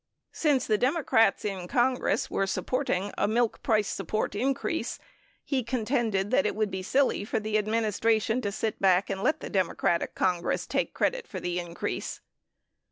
[0.31, 4.97] Since the Democrats in Congress were supporting a price support increase,
[5.43, 9.41] he contended that it would be silly for the administration to sit back and let
[9.41, 12.19] the Democratic Congress take credit for an increase.